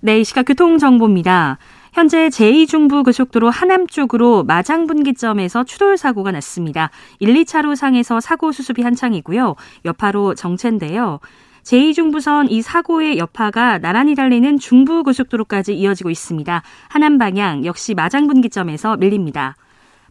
[0.01, 1.59] 네, 이 시각 교통정보입니다.
[1.99, 6.91] 현재 제2중부 고속도로 하남 쪽으로 마장 분기점에서 추돌 사고가 났습니다.
[7.19, 9.57] 1, 2차로 상에서 사고 수습이 한창이고요.
[9.85, 11.19] 여파로 정체인데요.
[11.65, 16.63] 제2중부선 이 사고의 여파가 나란히 달리는 중부고속도로까지 이어지고 있습니다.
[16.89, 19.57] 하남 방향 역시 마장 분기점에서 밀립니다.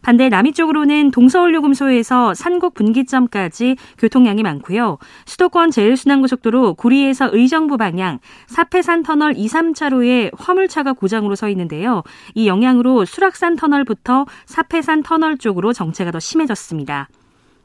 [0.02, 4.98] 반대 남이 쪽으로는 동서울요금소에서 산곡 분기점까지 교통량이 많고요.
[5.26, 12.02] 수도권 제일순환고속도로 구리에서 의정부 방향 사패산 터널 2, 3차로에 화물차가 고장으로 서 있는데요.
[12.34, 17.08] 이 영향으로 수락산 터널부터 사패산 터널 쪽으로 정체가 더 심해졌습니다.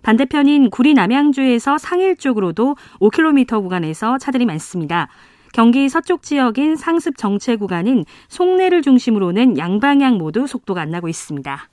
[0.02, 5.08] 반대편인 구리 남양주에서 상일 쪽으로도 5km 구간에서 차들이 많습니다.
[5.54, 11.70] 경기 서쪽 지역인 상습 정체 구간인 송내를 중심으로는 양방향 모두 속도가 안 나고 있습니다.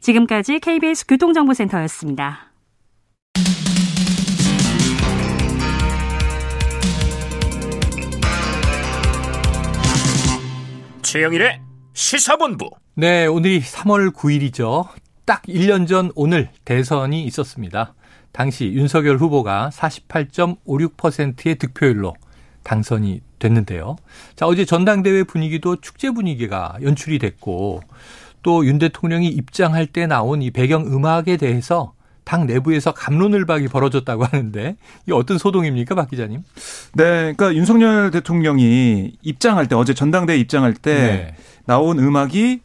[0.00, 2.50] 지금까지 KBS 교통정보센터였습니다.
[11.02, 11.60] 최영일의
[11.92, 12.70] 시사본부.
[12.94, 14.88] 네, 오늘이 3월 9일이죠.
[15.24, 17.94] 딱 1년 전 오늘 대선이 있었습니다.
[18.32, 22.14] 당시 윤석열 후보가 48.56%의 득표율로
[22.62, 23.96] 당선이 됐는데요.
[24.36, 27.80] 자, 어제 전당대회 분위기도 축제 분위기가 연출이 됐고
[28.42, 31.92] 또 윤 대통령이 입장할 때 나온 이 배경 음악에 대해서
[32.24, 34.76] 당 내부에서 감론을박이 벌어졌다고 하는데
[35.08, 36.42] 이 어떤 소동입니까, 박 기자님?
[36.94, 41.34] 네, 그러니까 윤석열 대통령이 입장할 때 어제 전당대 회 입장할 때 네.
[41.66, 42.60] 나온 음악이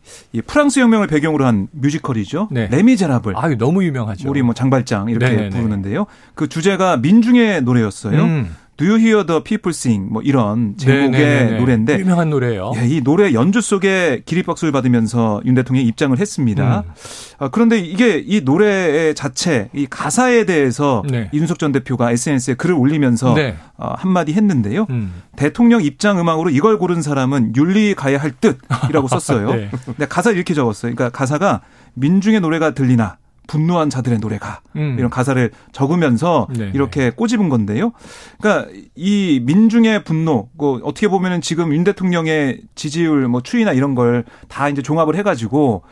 [0.48, 2.48] 프랑스 혁명을 배경으로 한 뮤지컬이죠.
[2.52, 2.68] 네.
[2.72, 3.36] 레미제라블.
[3.38, 4.30] 아, 너무 유명하죠.
[4.30, 5.50] 우리 뭐 장발장 이렇게 네네네.
[5.50, 6.06] 부르는데요.
[6.34, 8.22] 그 주제가 민중의 노래였어요.
[8.22, 8.56] 음.
[8.78, 11.60] Do You Hear the People Sing 뭐 이런 제목의 네네네네.
[11.60, 12.74] 노래인데 유명한 노래예요.
[12.76, 16.84] 예, 이 노래 연주 속에 기립박수를 받으면서 윤 대통령이 입장을 했습니다.
[16.86, 16.92] 음.
[17.38, 21.30] 아, 그런데 이게 이 노래 자체 이 가사에 대해서 네.
[21.32, 23.56] 이준석 전 대표가 SNS에 글을 올리면서 네.
[23.78, 24.88] 어, 한마디 했는데요.
[24.90, 25.22] 음.
[25.38, 29.54] 대통령 입장 음악으로 이걸 고른 사람은 윤리 가야 할 듯이라고 썼어요.
[29.54, 29.70] 네.
[29.86, 30.94] 근데 가사 이렇게 적었어요.
[30.94, 31.62] 그러니까 가사가
[31.94, 34.96] 민중의 노래가 들리나 분노한 자들의 노래가 음.
[34.98, 36.72] 이런 가사를 적으면서 네네.
[36.74, 37.92] 이렇게 꼬집은 건데요.
[38.40, 44.24] 그러니까 이 민중의 분노, 뭐 어떻게 보면은 지금 윤 대통령의 지지율, 뭐 추이나 이런 걸
[44.48, 45.84] 다 이제 종합을 해가지고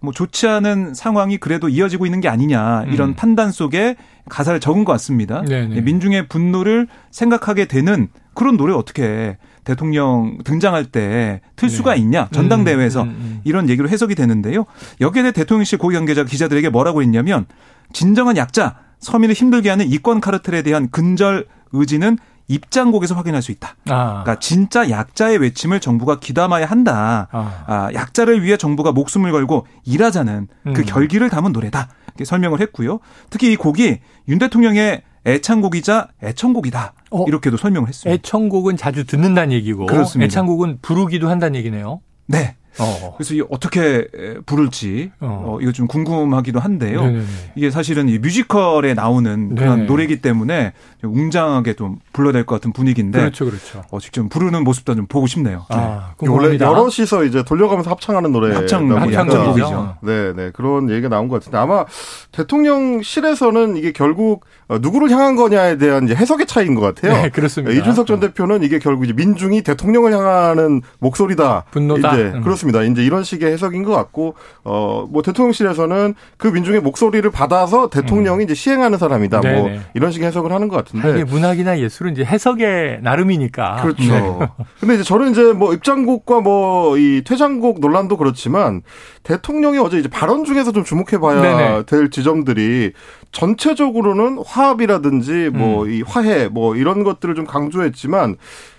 [0.00, 3.14] 뭐 좋지 않은 상황이 그래도 이어지고 있는 게 아니냐 이런 음.
[3.14, 3.96] 판단 속에
[4.28, 5.42] 가사를 적은 것 같습니다.
[5.42, 5.80] 네네.
[5.80, 12.00] 민중의 분노를 생각하게 되는 그런 노래 어떻게 대통령 등장할 때 틀 수가 네.
[12.00, 13.40] 있냐 전당대회에서 음, 음, 음.
[13.44, 14.66] 이런 얘기로 해석이 되는데요.
[15.00, 17.46] 여기에 대해 대통령실 고위 관계자가 기자들에게 뭐라고 했냐면
[17.92, 23.76] 진정한 약자 서민을 힘들게 하는 이권 카르텔에 대한 근절 의지는 입장곡에서 확인할 수 있다.
[23.88, 24.22] 아.
[24.24, 27.28] 그러니까 진짜 약자의 외침을 정부가 귀담아야 한다.
[27.30, 27.64] 아.
[27.68, 30.74] 아 약자를 위해 정부가 목숨을 걸고 일하자는 그 음.
[30.74, 31.88] 그 결기를 담은 노래다.
[32.08, 32.98] 이렇게 설명을 했고요.
[33.30, 36.94] 특히 이 곡이 윤 대통령의 애창곡이자 애청곡이다.
[37.10, 38.14] 어, 이렇게도 설명을 했습니다.
[38.14, 40.26] 애청곡은 자주 듣는다는 얘기고 그렇습니다.
[40.26, 42.00] 애창곡은 부르기도 한다는 얘기네요.
[42.26, 42.56] 네.
[42.78, 43.14] 어.
[43.16, 44.06] 그래서 이 어떻게
[44.46, 45.44] 부를지 어.
[45.46, 45.58] 어.
[45.60, 47.02] 이거 좀 궁금하기도 한데요.
[47.02, 47.24] 네네네.
[47.56, 49.88] 이게 사실은 이 뮤지컬에 나오는 그런 네네.
[49.88, 53.82] 노래이기 때문에 웅장하게 좀 불러야 될 것 같은 분위기인데 그렇죠, 그렇죠.
[53.90, 55.64] 어, 직접 부르는 모습도 좀 보고 싶네요.
[55.68, 56.28] 아, 네.
[56.28, 59.96] 원래 여럿이서 이제 돌려가면서 합창하는 노래 합창 합창곡이죠.
[60.02, 61.84] 네, 네 그런 얘기가 나온 것 같은데 아마
[62.32, 67.22] 대통령실에서는 이게 결국 어, 누구를 향한 거냐에 대한 이제 해석의 차이인 것 같아요.
[67.22, 67.74] 네, 그렇습니다.
[67.78, 71.64] 이준석 전 대표는 이게 결국 이제 민중이 대통령을 향하는 목소리다.
[71.70, 72.12] 분노다.
[72.12, 72.42] 이제 음.
[72.42, 72.82] 그렇 습니다.
[72.82, 78.44] 이제 이런 식의 해석인 것 같고 어 뭐 대통령실에서는 그 민중의 목소리를 받아서 대통령이 음.
[78.44, 79.40] 이제 시행하는 사람이다.
[79.40, 79.60] 뭐 네네.
[79.60, 81.10] 뭐 이런 식의 해석을 하는 것 같은데.
[81.10, 83.76] 이게 문학이나 예술은 이제 해석의 나름이니까.
[83.82, 84.02] 그렇죠.
[84.12, 84.64] 네.
[84.80, 88.82] 근데 이제 저는 이제 뭐 입장곡과 뭐 이 퇴장곡 논란도 그렇지만
[89.22, 91.82] 대통령이 어제 이제 발언 중에서 좀 주목해봐야 네네.
[91.86, 92.92] 될 지점들이
[93.32, 96.04] 전체적으로는 화합이라든지 뭐이 음.
[96.06, 98.36] 화해 뭐 이런 것들을 좀 강조했지만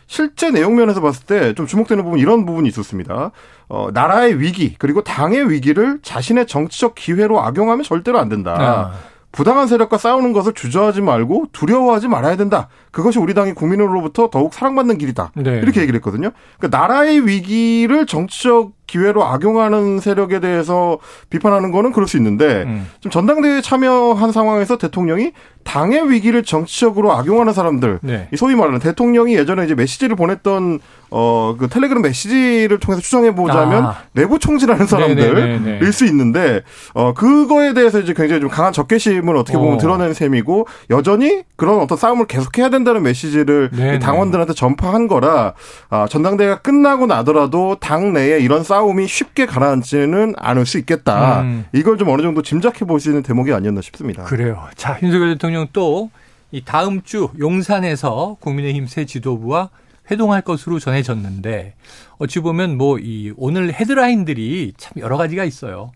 [0.07, 3.31] 실제 내용 면에서 봤을 때 좀 주목되는 부분 이런 부분이 있었습니다.
[3.69, 8.55] 어, 나라의 위기 그리고 당의 위기를 자신의 정치적 기회로 악용하면 절대로 안 된다.
[8.57, 8.91] 아.
[9.31, 12.67] 부당한 세력과 싸우는 것을 주저하지 말고 두려워하지 말아야 된다.
[12.91, 15.31] 그것이 우리 당이 국민으로부터 더욱 사랑받는 길이다.
[15.35, 15.57] 네.
[15.57, 16.29] 이렇게 얘기를 했거든요.
[16.59, 20.99] 그러니까 나라의 위기를 정치적 기회로 악용하는 세력에 대해서
[21.31, 22.87] 비판하는 거는 그럴 수 있는데 음.
[22.99, 25.31] 좀 전당대회에 참여한 상황에서 대통령이
[25.63, 28.27] 당의 위기를 정치적으로 악용하는 사람들, 네.
[28.35, 30.79] 소위 말하는 대통령이 예전에 이제 메시지를 보냈던
[31.09, 33.97] 어 그 텔레그램 메시지를 통해서 추정해 보자면 아.
[34.13, 36.61] 내부 총질하는 사람들일 수 있는데
[36.93, 39.77] 어 그거에 대해서 이제 굉장히 좀 강한 적개심을 어떻게 보면 어.
[39.77, 43.99] 드러낸 셈이고 여전히 그런 어떤 싸움을 계속해야 된다는 메시지를 네네.
[43.99, 45.53] 당원들한테 전파한 거라
[45.89, 51.41] 아, 전당대회가 끝나고 나더라도 당 내에 이런 싸움 이 쉽게 가라앉지는 않을 수 있겠다.
[51.41, 51.65] 음.
[51.73, 54.23] 이걸 좀 어느 정도 짐작해 있는 대목이 아니었나 싶습니다.
[54.23, 54.67] 그래요.
[54.75, 56.09] 자, 윤석열 대통령 또
[56.55, 59.69] 이 다음 주 용산에서 국민의힘 새 지도부와
[60.11, 61.73] 회동할 것으로 전해졌는데
[62.19, 65.91] 어찌 보면 뭐 이 오늘 헤드라인들이 참 여러 가지가 있어요.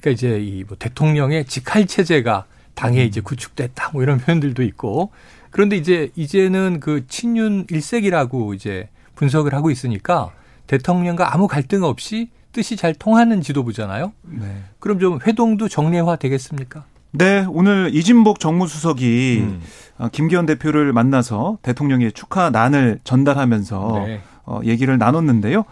[0.00, 5.10] 그러니까 이제 이 뭐 대통령의 직할 체제가 당에 이제 구축됐다 뭐 이런 표현들도 있고
[5.50, 10.30] 그런데 이제 이제는 그 친윤 일색이라고 이제 분석을 하고 있으니까
[10.68, 14.12] 대통령과 아무 갈등 없이 뜻이 잘 통하는 지도부잖아요.
[14.22, 14.46] 네.
[14.78, 16.84] 그럼 좀 회동도 정례화 되겠습니까?
[17.10, 19.60] 네, 오늘 이진복 정무수석이 음.
[19.98, 24.20] 어, 김기현 대표를 만나서 대통령의 축하 난을 전달하면서 네.
[24.44, 25.64] 어, 얘기를 나눴는데요.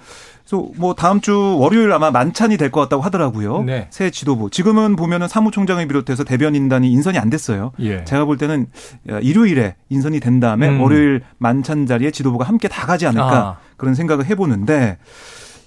[0.48, 3.62] 그래서 뭐 다음 주 월요일 아마 만찬이 될 것 같다고 하더라고요.
[3.64, 3.88] 네.
[3.90, 4.48] 새 지도부.
[4.48, 7.72] 지금은 보면은 사무총장을 비롯해서 대변인단이 인선이 안 됐어요.
[7.80, 8.04] 예.
[8.04, 8.66] 제가 볼 때는
[9.22, 10.80] 일요일에 인선이 된 다음에 음.
[10.80, 13.56] 월요일 만찬 자리에 지도부가 함께 다 가지 않을까 아.
[13.76, 14.98] 그런 생각을 해보는데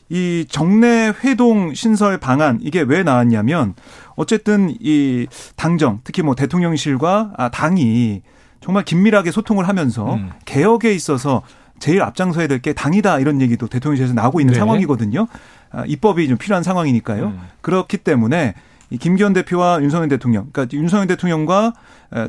[0.10, 3.76] 이 정례 회동 신설 방안 이게 왜 나왔냐면
[4.16, 8.22] 어쨌든 이 당정 특히 뭐 대통령실과 아, 당이
[8.60, 10.32] 정말 긴밀하게 소통을 하면서 음.
[10.46, 11.44] 개혁에 있어서
[11.80, 14.60] 제일 앞장서야 될 게 당이다 이런 얘기도 대통령실에서 나오고 있는 네.
[14.60, 15.28] 상황이거든요.
[15.72, 17.26] 아, 입법이 좀 필요한 상황이니까요.
[17.28, 17.42] 음.
[17.62, 18.56] 그렇기 때문에
[18.90, 21.74] 이 김기현 대표와 윤석열 대통령, 그러니까 윤석열 대통령과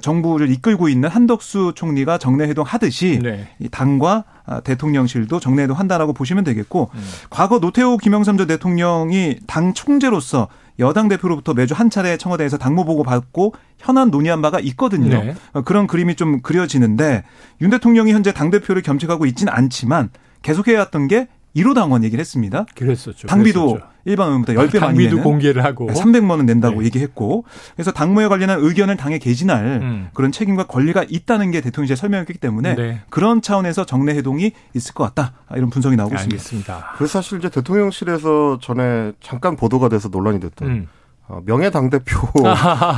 [0.03, 3.49] 정부를 이끌고 있는 한덕수 총리가 정례회동 하듯이 네.
[3.59, 7.01] 이 당과 아, 대통령실도 정례회동 한다라고 보시면 되겠고 음.
[7.31, 10.49] 과거 노태우 김영삼 전 대통령이 당 총재로서
[10.81, 15.23] 여당 대표로부터 매주 한 차례 청와대에서 당무 보고 받고 현안 논의한 바가 있거든요.
[15.23, 15.35] 네.
[15.53, 17.23] 어, 그런 그림이 좀 그려지는데
[17.61, 20.11] 윤 대통령이 현재 당 대표를 겸직하고 있지는 않지만
[20.43, 22.67] 계속해왔던 게 1호 당원 얘기를 했습니다.
[22.75, 23.27] 그랬었죠.
[23.27, 23.90] 당비도 그랬었죠.
[24.05, 26.87] 일반 의원보다 10배 많이 내는 공개를 하고 300만 원 낸다고 네.
[26.87, 30.09] 얘기했고 그래서 당무에 관련한 의견을 당에 개진할 음.
[30.15, 33.01] 그런 책임과 권리가 있다는 게 대통령실 설명했기 때문에 네.
[33.11, 36.37] 그런 차원에서 정례 해동이 있을 것 같다 이런 분석이 나오고 알겠습니다.
[36.37, 36.93] 있습니다.
[36.97, 40.89] 그래서 사실 이제 대통령실에서 전에 잠깐 보도가 돼서 논란이 됐던 음.
[41.31, 42.19] 어, 명예 당 대표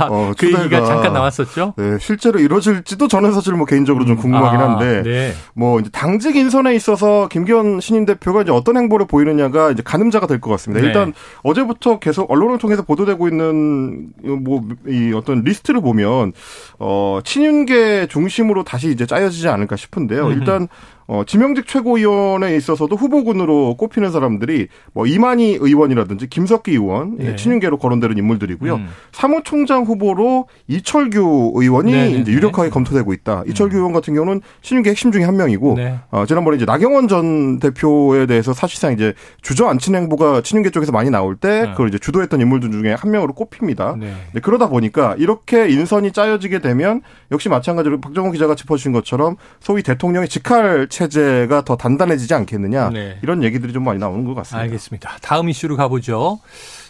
[0.09, 1.75] 어, 그 얘기가 잠깐 나왔었죠.
[1.77, 5.33] 네, 실제로 이루어질지도 저는 사실 뭐 개인적으로 좀 궁금하긴 아, 한데 아, 네.
[5.53, 10.39] 뭐 이제 당직 인선에 있어서 김기현 신임 대표가 이제 어떤 행보를 보이느냐가 이제 가늠자가 될
[10.41, 10.81] 것 같습니다.
[10.81, 10.87] 네.
[10.87, 14.09] 일단 어제부터 계속 언론을 통해서 보도되고 있는
[14.43, 16.33] 뭐 이 어떤 리스트를 보면
[16.79, 20.31] 어 친윤계 중심으로 다시 이제 짜여지지 않을까 싶은데요.
[20.31, 20.67] 일단
[21.07, 27.35] 어, 지명직 최고위원에 있어서도 후보군으로 꼽히는 사람들이 뭐 이만희 의원이라든지 김석기 의원, 네.
[27.35, 28.75] 친윤계로 거론되는 인물들이고요.
[28.75, 28.87] 음.
[29.11, 32.13] 사무총장 후보로 이철규 의원이 네네네.
[32.13, 32.37] 네, 이제 네.
[32.37, 33.41] 유력하게 검토되고 있다.
[33.41, 33.49] 음.
[33.49, 35.99] 이철규 의원 같은 경우는 친윤계 핵심 중에 한 명이고, 네.
[36.09, 41.35] 어, 지난번에 이제 나경원 전 대표에 대해서 사실상 이제 주저앉힌 행보가 친윤계 쪽에서 많이 나올
[41.35, 41.71] 때 네.
[41.71, 43.95] 그걸 이제 주도했던 인물들 중에 한 명으로 꼽힙니다.
[43.99, 44.13] 네.
[44.41, 50.87] 그러다 보니까 이렇게 인선이 짜여지게 되면 역시 마찬가지로 박정훈 기자가 짚어주신 것처럼 소위 대통령의 직할
[50.93, 53.17] 체제가 더 단단해지지 않겠느냐 네.
[53.23, 54.63] 이런 얘기들이 좀 많이 나오는 것 같습니다.
[54.63, 55.17] 알겠습니다.
[55.21, 56.39] 다음 이슈로 가보죠.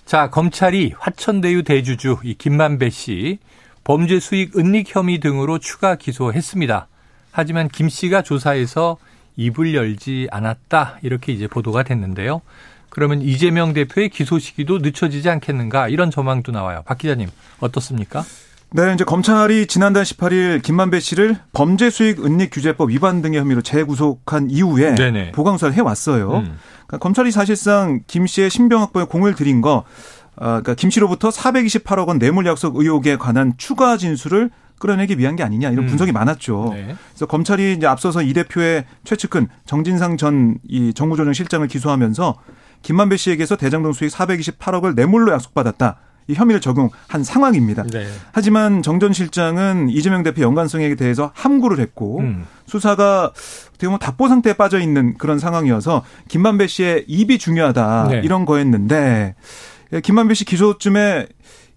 [0.06, 3.40] 자 검찰이 화천대유 대주주 이 김만배 씨
[3.86, 6.88] 범죄 수익 은닉 혐의 등으로 추가 기소했습니다.
[7.32, 8.98] 하지만 김 씨가 조사에서
[9.38, 12.42] 입을 열지 않았다 이렇게 이제 보도가 됐는데요.
[12.90, 16.84] 그러면 이재명 대표의 기소 시기도 늦춰지지 않겠는가 이런 전망도 나와요.
[16.86, 18.24] 박 기자님 어떻습니까?
[18.76, 24.50] 네, 이제 검찰이 지난달 18일 김만배 씨를 범죄 수익 은닉 규제법 위반 등의 혐의로 재구속한
[24.50, 25.32] 이후에 네네.
[25.34, 26.32] 보강수사를 해왔어요.
[26.38, 26.58] 음.
[26.88, 29.84] 그러니까 검찰이 사실상 김 씨의 신병 확보에 공을 들인 거,
[30.36, 35.44] 어, 그러니까 김 씨로부터 428억 원 뇌물 약속 의혹에 관한 추가 진술을 끌어내기 위한 게
[35.44, 35.88] 아니냐 이런 음.
[35.90, 36.14] 분석이 음.
[36.14, 36.72] 많았죠.
[36.74, 36.96] 네.
[37.12, 42.36] 그래서 검찰이 이제 앞서서 이 대표의 최측근 정진상 전 이 정무조정실장을 기소하면서
[42.82, 46.00] 김만배 씨에게서 대장동 수익 428억을 뇌물로 약속받았다.
[46.28, 47.84] 이 혐의를 적용한 상황입니다.
[47.84, 48.08] 네.
[48.32, 52.46] 하지만 정 전 실장은 이재명 대표 연관성에 대해서 함구를 했고 음.
[52.68, 53.32] 수사가
[53.70, 58.22] 어떻게 보면 답보 상태에 빠져 있는 그런 상황이어서 김만배 씨의 입이 중요하다 네.
[58.24, 59.36] 이런 거였는데
[60.04, 61.28] 김만배 씨 기소쯤에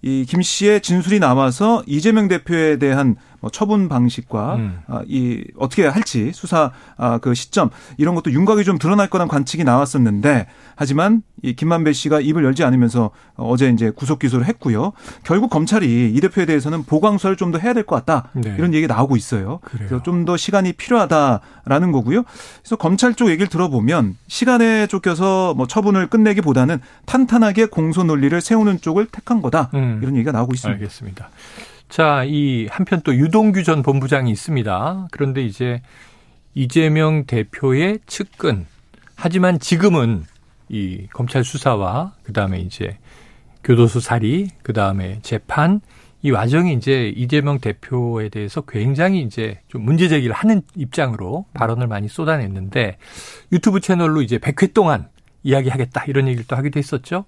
[0.02, 4.80] 이 김 씨의 진술이 나와서 이재명 대표에 대한 뭐 처분 방식과 음.
[4.88, 9.64] 아, 이 어떻게 할지 수사 아, 그 시점 이런 것도 윤곽이 좀 드러날 거란 관측이
[9.64, 14.92] 나왔었는데 하지만 이 김만배 씨가 입을 열지 않으면서 어제 이제 구속 기소를 했고요.
[15.22, 18.54] 결국 검찰이 이 대표에 대해서는 보강 수사를 좀 더 해야 될 것 같다 네.
[18.58, 19.60] 이런 얘기 나오고 있어요.
[19.62, 19.88] 그래요.
[19.88, 22.24] 그래서 좀 더 시간이 필요하다라는 거고요.
[22.62, 29.06] 그래서 검찰 쪽 얘기를 들어보면 시간에 쫓겨서 뭐 처분을 끝내기보다는 탄탄하게 공소 논리를 세우는 쪽을
[29.06, 30.00] 택한 거다 음.
[30.02, 30.74] 이런 얘기가 나오고 있습니다.
[30.74, 31.28] 알겠습니다.
[31.96, 35.08] 자, 이 한편 또 유동규 전 본부장이 있습니다.
[35.10, 35.80] 그런데 이제
[36.52, 38.66] 이재명 대표의 측근.
[39.14, 40.24] 하지만 지금은
[40.68, 42.98] 이 검찰 수사와 그다음에 이제
[43.64, 45.80] 교도소 살이, 그다음에 재판
[46.20, 52.08] 이 와중에 이제 이재명 대표에 대해서 굉장히 이제 좀 문제 제기를 하는 입장으로 발언을 많이
[52.08, 52.98] 쏟아냈는데
[53.52, 55.08] 유튜브 채널로 이제 100회 동안
[55.44, 57.24] 이야기하겠다 이런 얘기를 또 하기도 했었죠.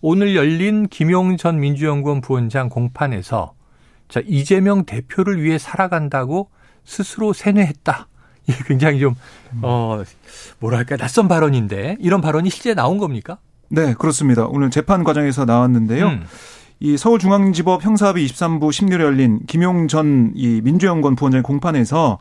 [0.00, 3.57] 오늘 열린 김용 전 민주연구원 부원장 공판에서
[4.08, 6.48] 자, 이재명 대표를 위해 살아간다고
[6.84, 8.08] 스스로 세뇌했다.
[8.46, 9.14] 이게 굉장히 좀,
[9.60, 10.02] 어,
[10.58, 13.38] 뭐랄까, 낯선 발언인데, 이런 발언이 실제 나온 겁니까?
[13.68, 14.46] 네, 그렇습니다.
[14.46, 16.06] 오늘 재판 과정에서 나왔는데요.
[16.06, 16.24] 음.
[16.80, 22.18] 이 서울중앙지법 형사합의 23부 심리를 열린 김용 전 이 민주연구원 부원장의 공판에서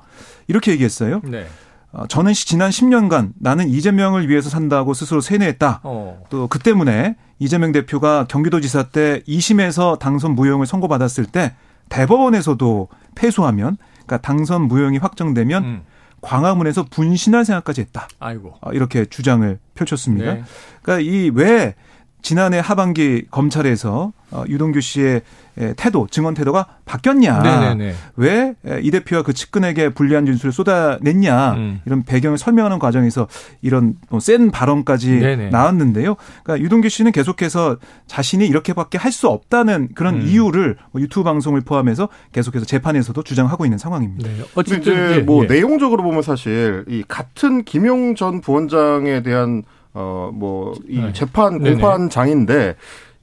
[0.48, 1.22] 이렇게 얘기했어요.
[1.24, 1.46] 네.
[1.94, 5.82] 어, 저는 지난 10년간 나는 이재명을 위해서 산다고 스스로 세뇌했다.
[5.84, 6.24] 어.
[6.30, 11.54] 또그 때문에 이재명 대표가 경기도지사 때 2심에서 당선 무효을 선고받았을 때
[11.90, 15.82] 대법원에서도 패소하면 그러니까 당선 무효이 확정되면 음.
[16.22, 18.08] 광화문에서 분신할 생각까지 했다.
[18.20, 18.56] 아이고.
[18.62, 20.34] 어, 이렇게 주장을 펼쳤습니다.
[20.34, 20.44] 네.
[20.82, 21.76] 그러니까 이 왜
[22.22, 24.17] 지난해 하반기 검찰에서 어,
[24.48, 25.22] 유동규 씨의
[25.76, 27.76] 태도, 증언 태도가 바뀌었냐.
[28.16, 31.54] 왜이 대표와 그 측근에게 불리한 진술을 쏟아냈냐.
[31.54, 31.82] 음.
[31.86, 33.28] 이런 배경을 설명하는 과정에서
[33.62, 35.50] 이런 뭐센 발언까지 네네.
[35.50, 36.16] 나왔는데요.
[36.44, 40.22] 그러니까 유동규 씨는 계속해서 자신이 이렇게밖에 할 수 없다는 그런 음.
[40.28, 44.30] 이유를 뭐 유튜브 방송을 포함해서 계속해서 재판에서도 주장하고 있는 상황입니다.
[44.30, 44.44] 네.
[44.54, 45.48] 어쨌든 이제 예, 뭐 예.
[45.48, 49.64] 내용적으로 보면 사실 이 같은 김용 전 부원장에 대한
[49.94, 51.14] 어뭐이 네.
[51.14, 52.76] 재판 공판장인데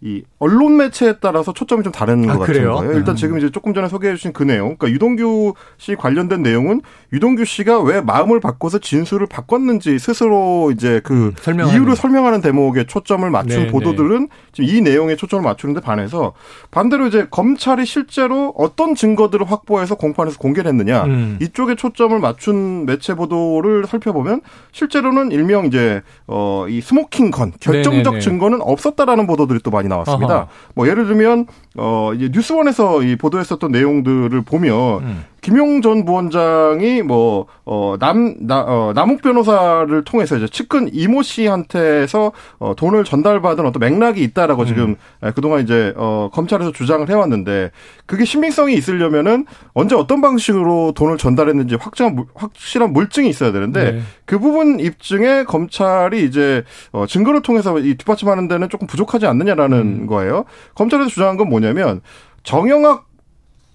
[0.04, 2.92] 이 언론 매체에 따라서 초점이 좀 다른 아, 것 같은 거예요.
[2.92, 3.16] 일단 음.
[3.16, 7.80] 지금 이제 조금 전에 소개해 주신 그 내용, 그러니까 유동규 씨 관련된 내용은 유동규 씨가
[7.80, 13.66] 왜 마음을 바꿔서 진술을 바꿨는지 스스로 이제 그 음, 이유를 설명하는 대목에 초점을 맞춘 네,
[13.68, 14.28] 보도들은 네.
[14.52, 16.34] 지금 이 내용에 초점을 맞추는데 반해서
[16.70, 21.38] 반대로 이제 검찰이 실제로 어떤 증거들을 확보해서 공판에서 공개를 했느냐 음.
[21.40, 28.20] 이쪽에 초점을 맞춘 매체 보도를 살펴보면 실제로는 일명 이제 어 이 smoking gun 결정적 네네네.
[28.20, 30.34] 증거는 없었다라는 보도들이 또 많이 나왔습니다.
[30.36, 30.48] 어허.
[30.74, 35.24] 뭐 예를 들면 어 이제 뉴스원에서 이 보도했었던 내용들을 보면 음.
[35.44, 42.32] 김용 전 부원장이 뭐, 어, 남, 나, 어, 남욱 변호사를 통해서 이제 측근 이모 씨한테서
[42.58, 44.66] 어, 돈을 전달받은 어떤 맥락이 있다라고 음.
[44.66, 44.96] 지금
[45.34, 47.72] 그동안 이제, 어, 검찰에서 주장을 해왔는데
[48.06, 54.00] 그게 신빙성이 있으려면은 언제 어떤 방식으로 돈을 전달했는지 확정한, 확실한 물증이 있어야 되는데 네.
[54.24, 60.06] 그 부분 입증에 검찰이 이제, 어, 증거를 통해서 이 뒷받침하는 데는 조금 부족하지 않느냐라는 음.
[60.06, 60.46] 거예요.
[60.74, 62.00] 검찰에서 주장한 건 뭐냐면
[62.44, 63.13] 정영학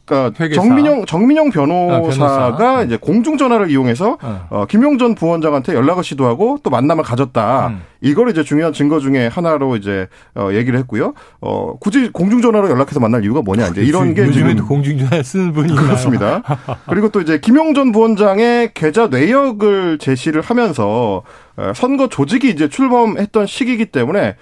[0.10, 0.62] 그러니까 회계사.
[0.62, 2.84] 정민용 정민용 변호사가 아, 변호사.
[2.84, 4.48] 이제 공중 전화를 이용해서 어.
[4.50, 7.68] 어, 김용 전 부원장한테 연락을 시도하고 또 만남을 가졌다.
[7.68, 7.82] 음.
[8.02, 11.14] 이걸 이제 중요한 증거 중에 하나로 이제 어, 얘기를 했고요.
[11.42, 15.54] 어, 굳이 공중 전화로 연락해서 만날 이유가 뭐냐 이제 이런 게 지금 공중 전화 쓰는
[15.54, 16.42] 분이 그렇습니다.
[16.90, 21.22] 그리고 또 이제 김용 전 부원장의 계좌 내역을 제시를 하면서
[21.58, 24.36] 어, 선거 조직이 이제 출범했던 시기이기 때문에 어,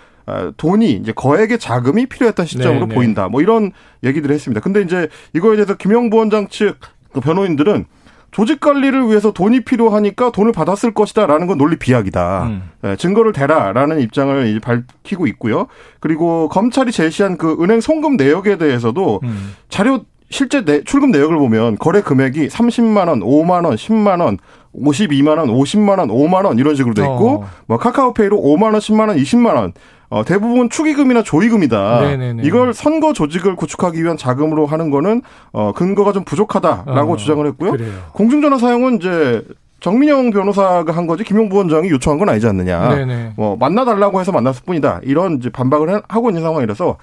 [0.57, 2.87] 돈이 이제 거액의 자금이 필요했던 시점으로 네네.
[2.87, 2.95] 네.
[2.95, 3.27] 보인다.
[3.29, 3.71] 뭐 이런
[4.03, 4.61] 얘기들을 했습니다.
[4.61, 7.85] 근데 이제 이거에 대해서 김영 부 원장 측그 변호인들은
[8.31, 12.43] 조직 관리를 위해서 돈이 필요하니까 돈을 받았을 것이다라는 건 논리 비약이다.
[12.43, 12.69] 음.
[12.81, 15.67] 네, 증거를 대라라는 입장을 밝히고 있고요.
[15.99, 19.53] 그리고 검찰이 제시한 그 은행 송금 내역에 대해서도 음.
[19.69, 24.37] 자료 실제 내, 출금 내역을 보면 거래 금액이 30만 원, 5만 원, 10만 원,
[24.75, 27.49] 52만 원, 50만 원, 5만 원 이런 식으로 돼 있고 어.
[27.65, 29.73] 뭐 카카오페이로 5만 원, 10만 원, 20만 원
[30.09, 32.01] 어, 대부분 축의금이나 조의금이다.
[32.01, 32.43] 네네네.
[32.43, 37.71] 이걸 선거 조직을 구축하기 위한 자금으로 하는 거는 어, 근거가 좀 부족하다라고 어, 주장을 했고요.
[37.71, 37.91] 그래요.
[38.13, 39.43] 공중전화 사용은 이제
[39.79, 42.95] 정민영 변호사가 한 거지 김용 부 원장이 요청한 건 아니지 않느냐.
[42.95, 43.33] 네네.
[43.35, 45.01] 뭐 만나달라고 해서 만났을 뿐이다.
[45.03, 46.97] 이런 이제 반박을 하고 있는 상황이라서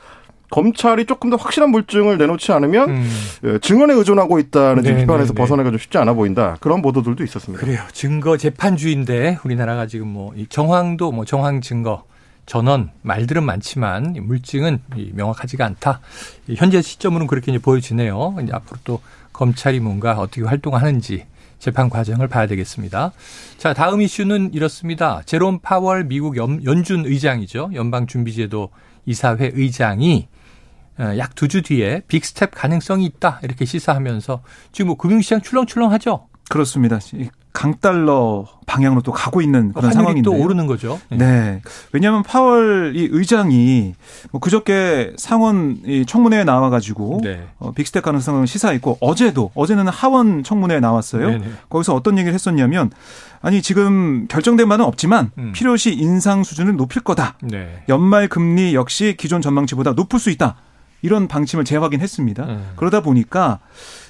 [0.50, 3.10] 검찰이 조금 더 확실한 물증을 내놓지 않으면 음.
[3.44, 6.56] 예, 증언에 의존하고 있다는 네, 비판에서 네, 벗어나기가 좀 쉽지 않아 보인다.
[6.60, 7.64] 그런 보도들도 있었습니다.
[7.64, 7.80] 그래요.
[7.92, 12.04] 증거 재판주의인데 우리나라가 지금 뭐 정황도 뭐 정황 증거
[12.46, 14.80] 전원 말들은 많지만 물증은
[15.12, 16.00] 명확하지가 않다.
[16.56, 18.36] 현재 시점으로는 그렇게 이제 보여지네요.
[18.42, 19.00] 이제 앞으로 또
[19.32, 21.26] 검찰이 뭔가 어떻게 활동하는지
[21.58, 23.12] 재판 과정을 봐야 되겠습니다.
[23.56, 25.22] 자, 다음 이슈는 이렇습니다.
[25.24, 27.70] 제롬 파월 미국 연, 연준 의장이죠.
[27.74, 28.70] 연방준비제도
[29.06, 30.28] 이사회 의장이
[30.98, 36.28] 어, 약 두 주 뒤에 big step 가능성이 있다 이렇게 시사하면서 지금 뭐 금융시장 출렁출렁하죠.
[36.48, 37.00] 그렇습니다.
[37.54, 41.00] 강달러 방향으로 또 가고 있는 그런 상황인데 또 오르는 거죠.
[41.08, 41.16] 네.
[41.16, 41.62] 네.
[41.92, 43.94] 왜냐하면 파월 이 의장이
[44.32, 47.46] 뭐 그저께 상원 이 청문회에 나와가지고 네.
[47.58, 51.28] 어, big step 가능성을 시사했고 어제도 어제는 하원 청문회에 나왔어요.
[51.30, 51.44] 네네.
[51.68, 52.90] 거기서 어떤 얘기를 했었냐면
[53.40, 55.52] 아니 지금 결정된 바는 없지만 음.
[55.52, 57.38] 필요시 인상 수준을 높일 거다.
[57.40, 57.84] 네.
[57.88, 60.56] 연말 금리 역시 기존 전망치보다 높을 수 있다.
[61.04, 62.44] 이런 방침을 재확인했습니다.
[62.44, 62.64] 음.
[62.76, 63.58] 그러다 보니까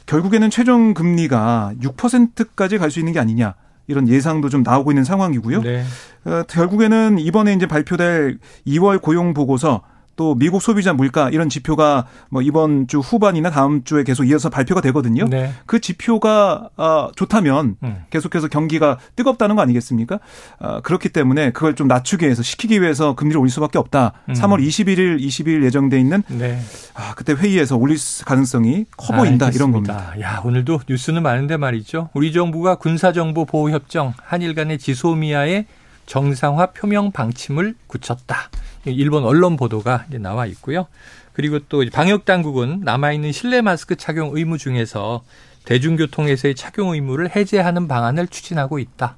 [0.06, 3.54] 결국에는 최종 금리가 6%까지 갈 수 있는 게 아니냐.
[3.88, 5.62] 이런 예상도 좀 나오고 있는 상황이고요.
[5.62, 5.84] 네.
[6.24, 9.82] 어, 결국에는 이번에 이제 발표될 2월 고용 보고서
[10.16, 14.80] 또 미국 소비자 물가 이런 지표가 뭐 이번 주 후반이나 다음 주에 계속 이어서 발표가
[14.80, 15.26] 되거든요.
[15.28, 15.52] 네.
[15.66, 18.04] 그 지표가 아, 좋다면 음.
[18.10, 20.20] 계속해서 경기가 뜨겁다는 거 아니겠습니까?
[20.58, 24.12] 아, 그렇기 때문에 그걸 좀 낮추기 위해서 시키기 위해서 금리를 올릴 수밖에 없다.
[24.28, 24.34] 음.
[24.34, 26.60] 3월 21일, 22일 예정돼 있는 네.
[26.94, 30.14] 아, 그때 회의에서 올릴 가능성이 커 보인다 아, 이런 겁니다.
[30.20, 32.10] 야, 오늘도 뉴스는 많은데 말이죠.
[32.14, 35.66] 우리 정부가 군사정보 보호 협정 한일 간의 지소미아의
[36.06, 38.50] 정상화 표명 방침을 굳혔다.
[38.86, 40.86] 일본 언론 보도가 이제 나와 있고요.
[41.32, 45.22] 그리고 또 방역 당국은 남아 있는 실내 마스크 착용 의무 중에서
[45.64, 49.16] 대중교통에서의 착용 의무를 해제하는 방안을 추진하고 있다.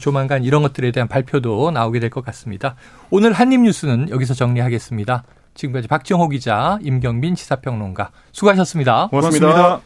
[0.00, 2.74] 조만간 이런 것들에 대한 발표도 나오게 될 것 같습니다.
[3.10, 5.22] 오늘 한입 뉴스는 여기서 정리하겠습니다.
[5.54, 9.46] 지금까지 박정호 기자, 임경민 시사평론가 수고하셨습니다 고맙습니다.
[9.46, 9.80] 고맙습니다.